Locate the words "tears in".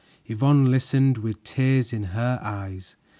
1.43-2.05